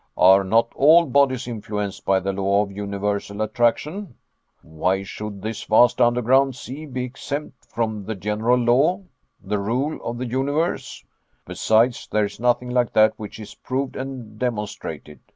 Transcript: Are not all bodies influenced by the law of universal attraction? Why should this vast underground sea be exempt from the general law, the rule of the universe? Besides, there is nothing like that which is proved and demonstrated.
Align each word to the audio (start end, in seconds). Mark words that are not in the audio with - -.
Are 0.17 0.43
not 0.43 0.69
all 0.75 1.05
bodies 1.05 1.47
influenced 1.47 2.05
by 2.05 2.19
the 2.19 2.33
law 2.33 2.63
of 2.63 2.71
universal 2.71 3.39
attraction? 3.43 4.15
Why 4.63 5.03
should 5.03 5.43
this 5.43 5.61
vast 5.65 6.01
underground 6.01 6.55
sea 6.55 6.87
be 6.87 7.03
exempt 7.03 7.65
from 7.65 8.05
the 8.05 8.15
general 8.15 8.57
law, 8.57 9.03
the 9.43 9.59
rule 9.59 9.99
of 10.03 10.17
the 10.17 10.25
universe? 10.25 11.05
Besides, 11.45 12.07
there 12.11 12.25
is 12.25 12.39
nothing 12.39 12.71
like 12.71 12.93
that 12.93 13.13
which 13.17 13.39
is 13.39 13.53
proved 13.53 13.95
and 13.95 14.39
demonstrated. 14.39 15.19